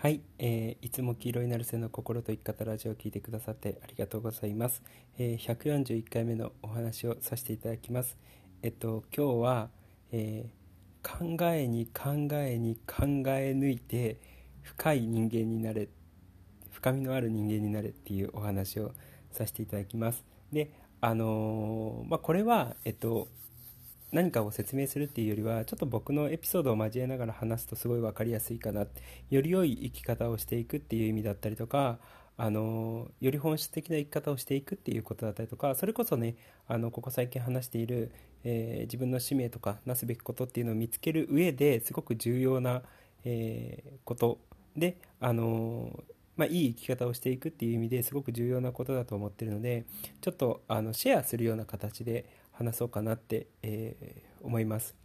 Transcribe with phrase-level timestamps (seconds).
[0.00, 4.80] はい、えー、いつも黄色いなるせの心と生き方ラジオを聞いてくださってありがとうございます。
[5.18, 8.16] えー、141回目のお話をさせていただきます。
[8.62, 9.70] えっと今日は、
[10.12, 14.20] えー、考えに考えに考え抜いて
[14.62, 15.88] 深い人間になれ
[16.70, 18.92] 深みのある人間になれっていうお話を
[19.32, 20.24] させていただきます。
[20.52, 20.70] で、
[21.00, 23.26] あのまあ、これはえっと
[24.12, 28.86] 何かを説明するっていうよりはちょっと僕のエピソードを交えながら話すとすごい分かりやすいかな
[29.30, 31.98] より良い生き方をしていくっていう意味だったりとか
[32.36, 36.36] あのより本質的な生き方をしていくっていうことだったりとかそれこそね
[36.68, 38.12] あのここ最近話している、
[38.44, 42.82] えー、自分の使命とかなすべきことっていうのを見つける上ですごく重要な、
[43.24, 44.38] えー、こと
[44.76, 46.04] であの
[46.36, 49.84] まあ、いい生き方をしていくっていう意味ですごく重要なことだと思ってるので
[50.20, 52.26] ちょっとあのシェアするような形で
[52.58, 54.96] 話そうかなって、えー、思います。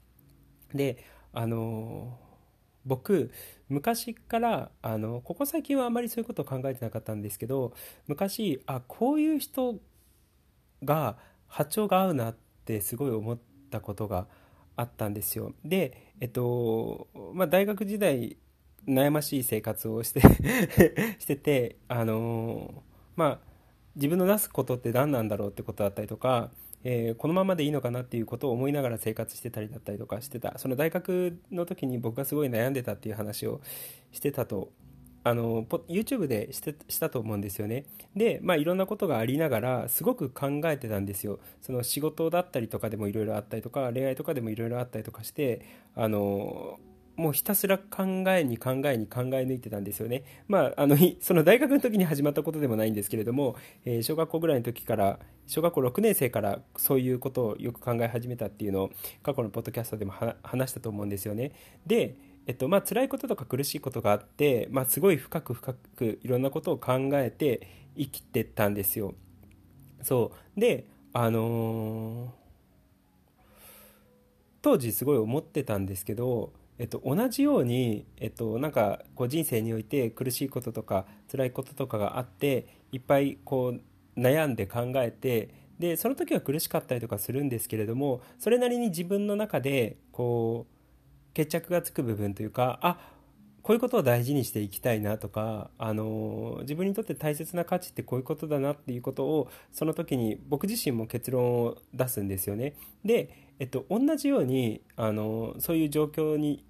[0.74, 2.18] であの
[2.84, 3.32] 僕
[3.70, 7.74] 昔からあのここ最近はあまりそういうことを考えてなかったんですけど
[8.08, 9.76] 昔あこういう人
[10.84, 13.38] が波長が合うなってすごい思っ
[13.70, 14.28] たことが
[14.76, 15.54] あったんですよ。
[15.64, 18.38] で、えっとまあ、大学時代
[18.88, 20.22] 悩ましい生活をして
[21.22, 22.84] しててあの
[23.16, 23.40] まあ
[23.96, 26.50] 自分のなすことって何なんだろうってことだったりとか
[26.84, 30.58] えー、このままでいいのかなっていうことを思いながら生活してたりだったりとかしてた。
[30.58, 33.62] その大学の時に僕がすごい悩んでたっていう話を
[34.12, 34.72] してたと。
[35.26, 37.86] あの YouTube でしてしたと思うんですよね。
[38.14, 41.40] でまあいろんなことがありながらすごく考えてたんですよ。
[41.62, 45.62] その仕事だったりとかでもいろいろあったりとか恋愛とかでもいろいろあったりとかして
[45.96, 46.78] あの
[47.16, 50.24] もうひたすら考えに考えに考え抜いてたんですよね。
[50.48, 58.92] まあ、あの、 その大学の時に始まったことでもないんですけれども、えー、小学校ぐらいの時から、小学校6年生からそういうことをよく考え始めたっていうのを
[59.22, 61.52] 過去のポッドキャストでも話したと思うんですよね。
[61.86, 62.16] で、
[62.48, 67.68] えっと、まあ、辛いこととか苦しいことがあって、まあ、すごい深く深くいろんなことを考えて
[67.98, 69.14] 生きてたんですよ。
[70.02, 70.60] そう。
[70.60, 72.44] で、あのー、
[74.62, 83.74] 当時すごい思ってたんですけど、えっと、同じように、えっと、なんかこう人生において苦しいこととか辛いこととかがあっていっぱいこ
[84.18, 85.48] う悩んで考えて
[85.80, 93.14] でその時は苦しかったりとかするんですけれどもそれなりに自分の中でこう決着がつく部分というかあ
[93.62, 102.76] こういうことを大事にしていきたいなとか、あの自分にとって大切な価値ってこういうことだなっていうことをその時に僕自身も結論を出すんですよね。
[103.06, 106.66] で、えっと、同じように、あのそういう状況に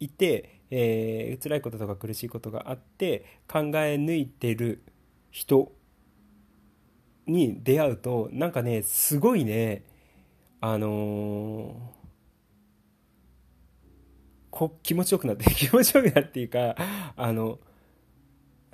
[0.00, 4.82] いて、えー、辛いこととか苦しいことがあって考え抜いてる
[5.30, 5.72] 人
[7.26, 9.84] に出会うとなんかねすごいね
[10.60, 11.72] あのー、
[14.50, 16.74] こ気持ちよくなって 気持ちよくなっていうか
[17.16, 17.58] あの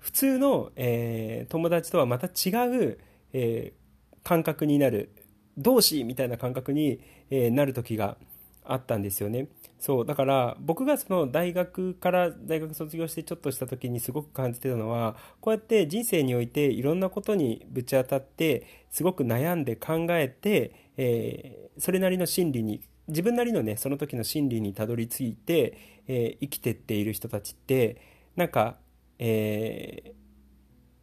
[0.01, 2.99] 普通の、えー、友達とはまた違う、
[3.33, 5.11] えー、感覚になる
[5.59, 7.01] 同志みたいな感覚に、
[7.31, 8.17] えー、なる時が
[8.65, 9.49] あったんですよね。
[9.81, 10.07] そう。
[10.07, 27.97] だから僕がその大学から大学卒業してちょっとした時にすごく感じてたのはこうやって人生においていろんなことにぶち当たってすごく悩んで考えて、えー、それなりの心理に自分なりのねその時の心理にたどり着いて、えー、生きてっている人たちって
[28.37, 28.77] なんか、
[29.19, 30.20] えー、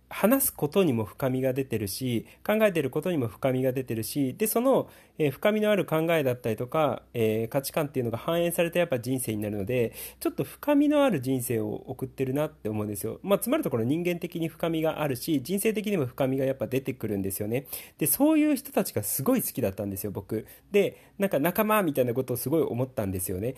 [0.10, 17.66] 話すことにも深みが出てるし考えてることにも深みが出てるしでその、えー、深みのある考えだったりとか、えー、価値観っていうのが反映されたやっぱ人生になるのでちょっと深みのある人生を送ってるなって思うんですよ、まあ、つまるところ人間的に深みがあるし人生的にも深みがやっぱ出てくるんですよね。
[17.98, 20.46] でそういう人たちがすごい好きだったんですよ僕。
[20.72, 23.56] でなんか仲間みたいなことをすごい思ったんですよね。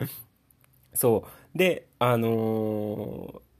[0.92, 1.58] そう。
[1.58, 3.51] であのー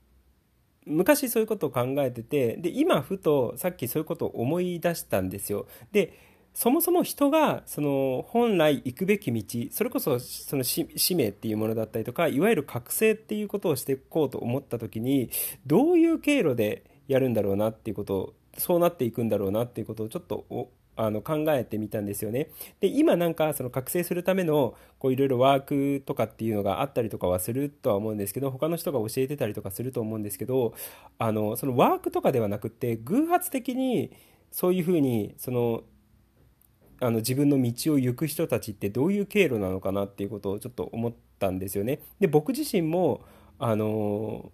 [0.85, 5.67] 昔そういうことを考えててで今ふとさっきそういうことを思い出したんですよ。
[5.91, 6.19] で
[6.53, 15.31] そもそも人がその本来行くべき道それこそその使命っていうものだったりとかいわゆる覚醒っていうことをしていこうと思った時に
[15.65, 20.45] どういう経路でやるんだろうなっていうことをそうなっていくんだろうなっていうことをちょっと
[20.95, 22.49] あの考えてみたんですよね。
[22.79, 30.73] で今なんかその覚醒するためのいろいろワークとかっていうのがあったりとかはするとは思うんですけど他の人が教えてたりとかすると思うんですけど
[31.17, 34.11] あのそのワークとかではなくって偶発的に
[34.51, 35.83] そういうふうにその
[36.99, 41.99] あの自分の道を行く人たちってどういう経路なのかなっていうことをちょっと思ったんですよね。
[42.19, 43.21] で僕自身も
[43.59, 44.51] あの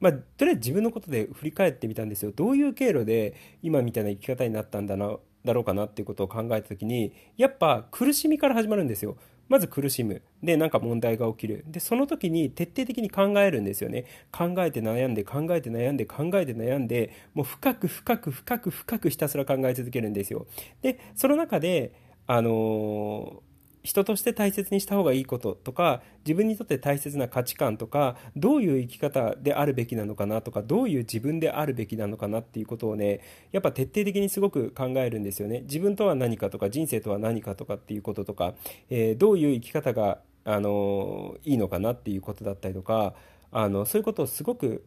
[0.00, 2.32] まあ、とりあえず自分のことで振り返ってみたんですよ。
[2.34, 9.16] どういう経路で今みたいな生き方になったんだなだろうかなっていうことを考えた時にやっぱ苦しみから始まるんですよ。
[9.48, 10.22] まず苦しむ。
[10.42, 11.64] でなんか問題が起きる。
[11.66, 14.04] でその時に徹底的に考えるんですよね。
[14.30, 20.46] 考えて悩んで考えて悩んで考えて悩んでもう深く深く深く深くひたすら考え続けるんですよ。
[20.82, 21.92] でその中で
[22.26, 23.49] あのー
[23.82, 33.20] 人として大切にした方がいいこととか自分にとって大切な価値観とかどういう生き方であるべきなのかなとかどういう自分であるべきなのかなっていうことをね
[33.52, 38.54] やっぱ徹底的にすごく考えるんですよね自分とは何かとか人生とは何かとかっていうこととか、
[38.90, 43.14] えー、どういう生き方が、あのいいのかなっていうことだったりとか
[43.52, 44.84] あのそういうことをすごく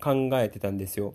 [0.00, 1.14] 考えてたんですよ。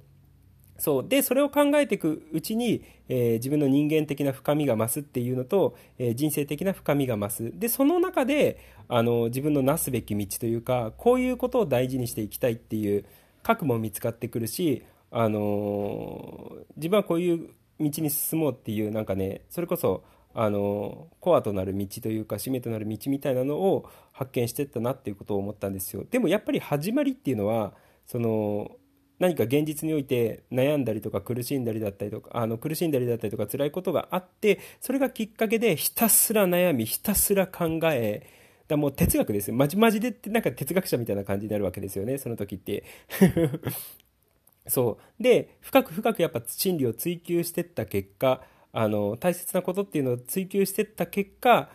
[0.82, 1.08] そう。
[1.08, 7.60] でそれを考えていくうちに、えー、自分の人間的な深みが増すっていうのと、えー、人生的な深みが増す。
[7.60, 8.58] でその中で
[8.88, 13.06] あの自分のなすべき道というかこういうことを大事にしていきたいっていう
[13.44, 17.50] 核も見つかってくるし、あのー、自分はこういう
[17.80, 20.04] 道に進もうっていうなんかねそれこそ
[20.34, 26.06] あのコアとなる道というか使命となる道みたいなのを発見してったなっていうことを思ったんですよ。
[26.10, 27.74] でもやっぱり始まりっていうのは
[28.08, 28.72] その
[29.22, 38.26] 何か現実において悩んだりとか苦しんだりだったりとかあの苦しんだりだったりとか辛いことがあってそれがきっかけでひたすら悩みひたすら考え
[38.68, 39.56] だもう哲学ですよ。
[39.56, 42.84] まじまじでってなんか哲学者みたいな感じになるわけですよねその時って。
[44.66, 45.24] そう。
[45.24, 48.42] で深く深くやっぱ真理を追求してった結果
[48.74, 51.70] あの大切なことっていうのを追求してった結果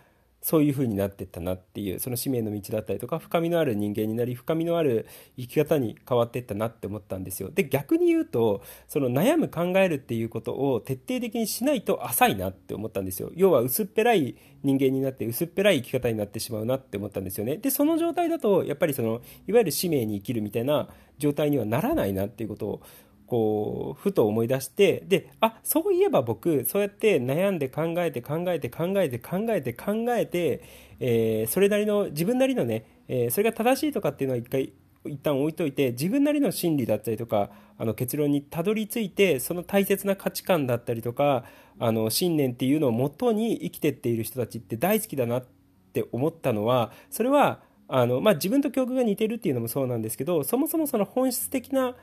[0.46, 7.50] そういう風になってったなっていうその使命の道だったりとか深みのある人間になり深みのある生き方に変わってったなって思ったんですよ。
[7.52, 13.32] で逆に言うとその悩む考えるっていうことを徹底的にしないと浅いなって思ったんですよ。
[13.34, 17.56] 要は薄っぺらい人間になって薄っぺらい生き方になってしまうなって思ったんですよね。
[17.56, 20.88] でその状態だとやっぱりそのいわゆる使命に生きるみたいな
[21.18, 22.82] 状態にはならないなっていうことを
[23.26, 30.62] こうふと思い出してであそういえば僕そうやって悩んで考えて考えて考えて考えて考えて、
[31.00, 34.72] えー、それなりの自分なりのね、えー、それが正しいとかっていうのは一回
[35.08, 41.44] 一旦置いといて自分なりの心理だったりとかあの結論にたどり着いてその大切な価値観だったりとか
[41.78, 45.46] あの信念っていうのをもとに生きてっている人たちって大好きだなっ
[45.92, 51.94] て思ったのはそれはあの、まあ、自分と境遇が似てるっていうのもそうなんですけどそもそもその本質的な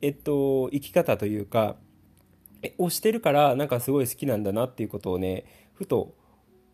[0.00, 1.76] えっと、生き方というか、
[2.78, 6.14] をしてるからなんかすごい好きなんだなっていうことをねふと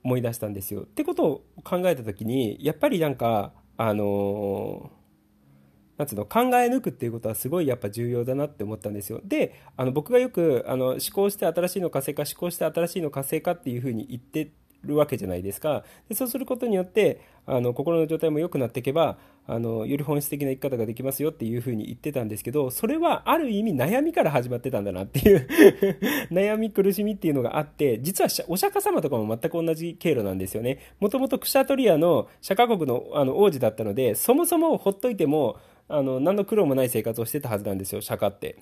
[0.03, 0.82] 思い出したんですよ。
[0.82, 4.91] ってことを考えた時にやっぱりなんかあの
[5.97, 9.21] なんつうの考え抜くっていうことはすごいやっぱ重要だなって思ったんですよ。
[9.25, 15.85] であの僕がよくあの思考して新しいの活性化思考して新しいの活性化っていうふうに言ってるわけじゃないですか。
[16.09, 25.46] でそうすることによってあの心の状態も良くなっていけばあのより本質的な生き方ができますよっていうふうに言ってたんですけどそれはある意味悩みから始まってたんだなっていう
[26.32, 30.79] 悩み苦しみっていうのがあって実はお釈迦様とかも全く同じ経路なんですよね。
[31.00, 35.56] もともとクシャトリアの釈迦国のあの王子だったのでそもそもほっといても
[35.88, 38.56] あの何の苦労もない生活をしてたはずなんですよ釈迦って。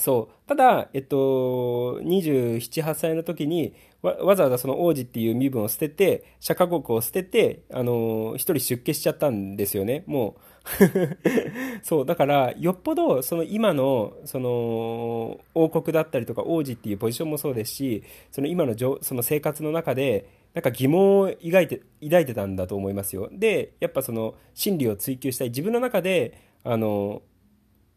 [0.00, 0.48] そう。
[0.48, 10.04] ただ、えっと、27、8歳の時にわ、わざわざその王子っていう身分を捨てて、釈迦国を捨てて、あの、一人出家しちゃったんですよね。
[10.06, 10.40] もう。
[11.82, 12.06] そう。
[12.06, 23.28] だから、よっぽど、その今の、その、王国だったりとか、王子っていうポジションもそうですし、その今のその生活の中で、なんか疑問を抱いて、抱いてたんだと思いますよ。
[23.32, 25.48] で、やっぱその、真理を追求したい。
[25.48, 27.22] 自分の中で、あの、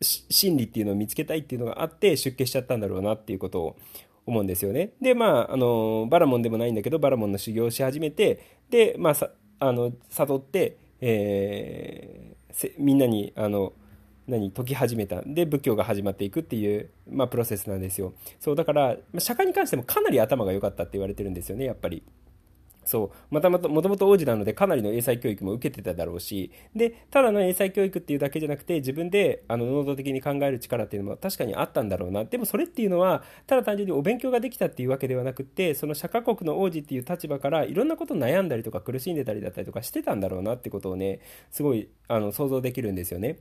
[0.03, 3.77] 心理っていうのを見つけたいっていうのがあって出家しちゃったんだろうなっていうことを
[4.25, 4.91] 思うんですよね。
[5.01, 13.73] で、まあ、あの、バラモンでもないんだけど、バラモンの修行をし始めて、で、まあ、さあの、悟って、えー、みんなに、あの、
[14.27, 15.21] 何解き始めた。
[15.25, 18.13] で仏教が始まっていくっていう、まあ、プロセスなんですよ。
[18.39, 22.03] そうだから、まあ、釈迦に関してもかなり頭が良かったって言われてるんですよねやっぱり。
[22.85, 23.11] そう。
[23.29, 32.25] またまた、もともと王子なのでかなりの英才教育も受けてただろうし、で、ただの英才教育っていうだけじゃなくて、自分で、あの、能動的に考える力っていうのも確かにあったんだろうな。
[32.25, 41.19] でもそれっていうのは、ただ単純にお勉強ができたっていうわけではなくて、その釈迦国の王子っていう立場から、いろんなこと悩んだりとか苦しんでたりだったりとかしてたんだろうなってことをね、
[41.51, 43.37] すごい、あの、想像できるんですよね。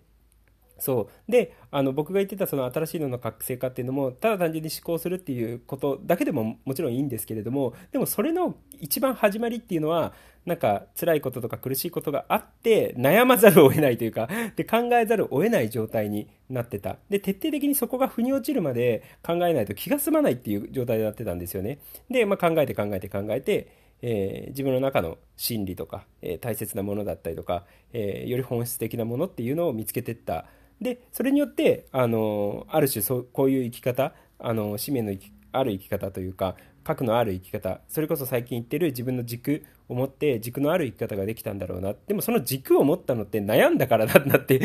[0.82, 1.30] そう。
[1.30, 10.12] であの僕が言ってたその新しいのの活性化っていうのもただ単純に思考するっていうことだけでももちろんいいんですけれどもでもそれの一番始まりっていうのは
[10.44, 16.96] なんか辛いこととか苦しいことがあって悩まざるを得ないというかで考えざるを得ない状態になってた。
[17.08, 21.78] で徹底的にそこが腑に落ちるまで考えないと気が済まないっていう状態になってたんですよね。
[22.10, 30.44] で、まあ、考えて考えて考えてえー、自分の中の心理とか、えー、大切なものだったりとか、えー、より本質的なものっていうのを見つけてった
[30.82, 35.14] でそれによってあのある種そうこういう生き方あの使命の
[35.52, 41.94] ある生き方というか核のある生き方それこそ最近言ってる自分の軸を持って軸のある生き方ができたんだろうな。
[42.06, 44.60] でもその軸を持ったのって悩んだからなんだって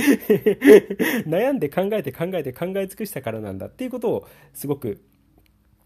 [1.28, 3.68] 悩んで考えて考えて考え尽くしたからなんだ。
[3.68, 5.00] っていうことをすごく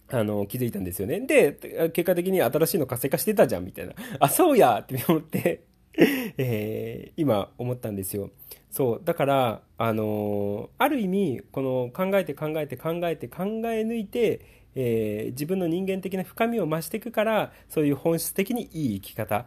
[0.09, 1.19] あの気づいたんですよね。
[1.21, 3.93] で結果的に新しいの活性化してたじゃんみたいな。
[4.19, 5.71] あそうやって思って。
[6.38, 8.31] えー、今思ったんですよ。
[8.69, 19.45] そうだからあのー、ある意味この考えて考えて考えて考え抜いてえー、自分の人間的な深みを増していくからそういう本質的にいい生き方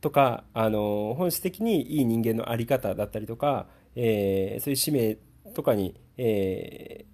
[0.00, 5.18] とか、あの本質的にいい人間の在り方だったりとか、え、そういう使命
[5.54, 7.09] とかに、えー、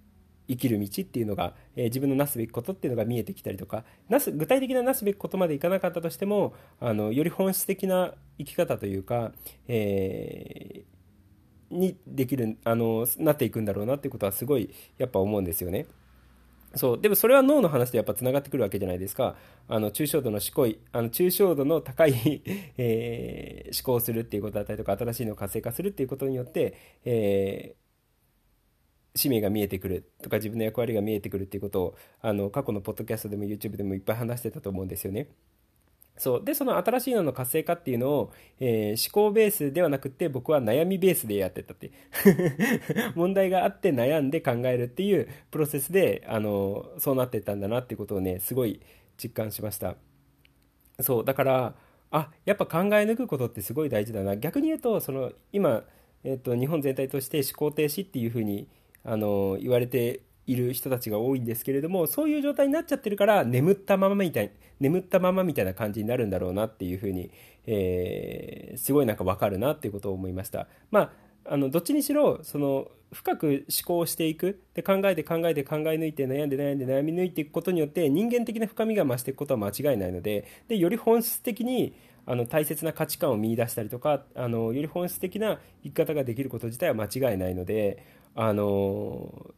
[0.48, 9.32] 生きる道っていうのが、えー、自分のなすべきことっていうのが見えてきたりとかなす具体的ななすべきことまでいかなかったとしてもあのより本質的な生き方というか、
[9.66, 10.84] え
[11.70, 15.86] にできるあのなっていくんだろうなっていうことはすごいやっぱ思うんですよね。
[16.74, 19.36] そうでもそれは脳の話とやっぱつながってくるわけじゃないですか
[19.66, 22.42] あの抽象度の思考あの抽象度の高い
[22.76, 26.74] えー、思考をするっていうことだったりとか新しいのを活性化するっていうことによって、
[27.04, 27.85] えー、
[29.16, 35.28] 使命が見えてくるとか自分の役割が見えてくるっていうことをあの過去のポッドキャストでも YouTube でもいっぱい話してたと思うんですよね。
[36.18, 41.92] そうでその新しいのの活性化っていうのを、えー、思考ベースではなくて僕は悩みベースでやってたって
[43.14, 48.80] 問題があって悩んで考えるっていうプロセスであのそうなってたんだなっていうことをねすごい
[49.22, 49.96] 実感しました
[51.00, 51.74] そうだから
[52.10, 55.82] あやっぱ考え抜くことってすごい大事だな逆に言うとその今、
[56.24, 58.68] えーと、日本全体として思考停止っていうふうに
[59.06, 67.30] あの言われている人たちが多いんですけれどもそういう状態になっちゃってるから眠ったままみたい眠ったままみたいな感じになるんだろうなっていうふうに、
[67.66, 70.66] えー、すごいなんか分かるなっていうことを思いました。
[70.90, 71.12] まあ
[71.48, 81.94] あのどっちにしろその深く思考していくで考えて考えて考え抜いて悩んで悩んで悩み抜いていくことによって人間的な深みが増していくことは間違いないのででより本質的に
[82.26, 88.02] あの大切な価値観を見いだしたりとかあのより本質的な生き方ができること自体は間違いないので
[88.36, 89.54] あの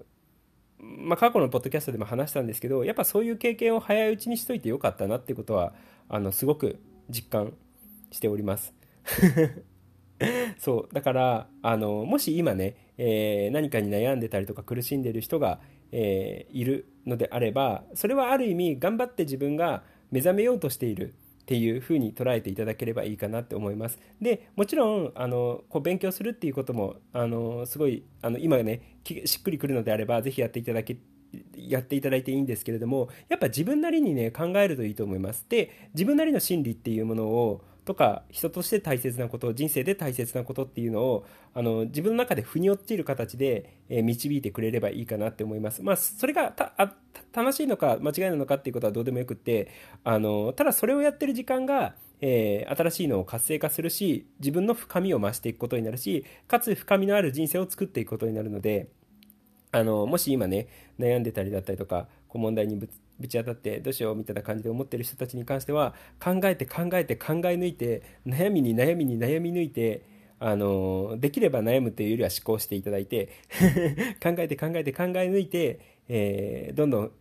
[0.81, 5.73] まあ、過去のポッドキャストでも話したんですけどやっぱそういう経験を早いうちにしといてよかったなってことは
[6.09, 6.79] あのすごく
[7.11, 7.53] 実感
[8.13, 8.73] しております。
[10.59, 15.61] そうだからあのもし今ね、えー、何かに悩んでたりとか苦しんでる人が、
[15.93, 21.15] えー、いるのであればそれはある意味頑張って自分が目覚めようとしている。
[21.49, 23.99] っていうふうに捉えていただければいいかなって思います。
[24.21, 30.99] でもちろんあのこう勉強するっていうこともあのすごいあの今ねしっくりくるのであればぜひやっていただけ
[31.57, 35.47] やっていただいていいんですけれどもやっぱ自分なりにね考えるといいと思います。
[35.49, 45.83] で自分なりの心理っていうものをとか人として大切なこと人生で大切なことっていうのをあの自分の中で腑に落ちる形で、えー、導いてくれればいいかなって思います。
[45.83, 46.93] まあ、それがたあ
[47.33, 49.69] 楽しいのか間違いなのかっていうことはどうでもよくって
[50.05, 58.89] あのただそれをやってる時間がえー、新しいのを活性化するし自分の深みを増していくことになるしかつ深みのある人生を作っていくことになるので
[59.71, 60.67] あのもし今ね
[60.99, 70.05] 悩んでたりだったりとかこう問題にぶつぶち当たってどうしようみたいな感じで思ってる人たちに関しては考えて考えて考え抜いて悩みに悩みに悩み抜いて
[70.41, 73.31] あのできれば悩むというよりは思考していただいて
[74.23, 77.13] 考えて考えて考え抜いて、えー、どんどん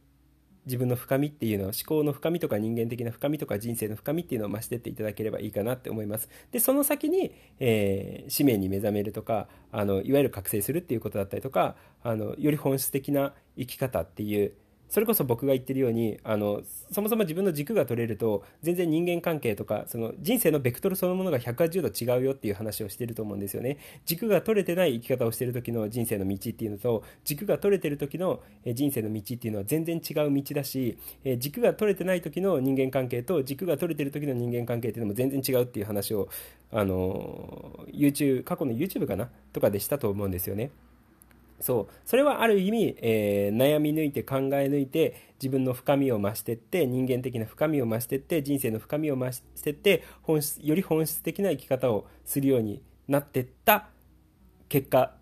[0.67, 6.29] 自分の深みっていうのを思考の深みとか人間的な深みとか人生の深みっていうのを増してっていただければいいかなって思います。
[6.51, 14.53] でその先に、えー、使命に目覚めるとかあのいわゆる覚醒するっていうことだったりとかあのより本質的な生き方っていう
[14.89, 23.77] それこそ僕が言ってるようにあのそもそも自分の軸が取れると全然人間関係とかその人生のベクトルそのものが180度違うよっていう話をしてると思うんですよね。
[24.05, 30.97] 軸が取れてない生き方をしてる時の人生の道っていうのと軸が取れてる時の人生の道っていうのは全然違う道だし
[31.37, 36.29] 軸が取れてない時の人間関係と軸が取れてる時の人間関係っていうのも全然違うっていう話を
[36.71, 40.71] あの YouTube 過去の YouTube かなとかでしたと思うんですよね。
[41.59, 41.93] そう。
[42.05, 53.89] それはある意味、えー、悩み抜いて考え抜いて自分の深みを増してって人間的な深みを増してって人生の深みを増してって本質より本質的な生き方をするようになっていった
[54.69, 55.13] 結果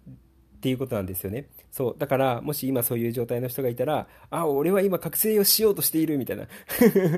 [0.57, 1.47] っていうことなんですよね。
[1.71, 1.95] そう。
[1.97, 6.47] だからもし今そういう状態の人がいたらあ俺は今覚醒をしようとしているみたいな。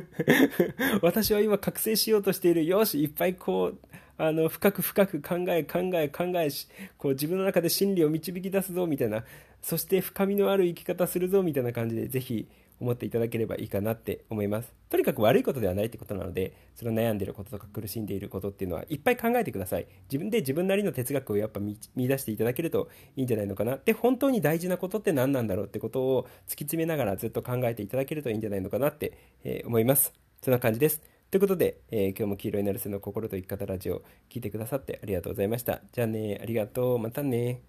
[1.02, 2.66] 私は今覚醒しようとしている。
[2.66, 3.78] よしいっぱいこう
[4.18, 9.24] あの深く深く考え考え考えしこう自分の中で真理を導き出すぞみたいな
[9.62, 12.48] そして深みのある生き方するぞみたいな感じでぜひ
[12.80, 14.72] 思っていただければいいかなって思います。
[14.90, 19.88] とにかく悪いことではないってことなので、その悩んでることとか苦しんでいることっていうのはいっぱい考えてください。
[20.10, 23.78] 自分で自分なりの哲学をやっぱ見出していただけるといいんじゃないのかな。
[23.84, 26.30] で、本当に大事なことって何なんだろうってことを突き
[26.66, 30.14] 詰めながらずっと考えていただけるといいんじゃないのかなって、えー、思います。
[30.42, 31.02] そんな感じです。
[31.30, 35.82] ということで、えー、今日も黄色いナルセの心と生き方ラジオ聞いてくださってありがとうございました。
[35.92, 37.00] じゃあね、ありがとう。
[37.00, 37.62] またね。